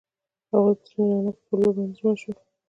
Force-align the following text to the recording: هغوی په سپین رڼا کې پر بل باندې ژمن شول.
هغوی 0.51 0.75
په 0.79 0.83
سپین 0.87 1.07
رڼا 1.11 1.27
کې 1.37 1.41
پر 1.45 1.55
بل 1.61 1.69
باندې 1.75 1.93
ژمن 1.99 2.15
شول. 2.21 2.37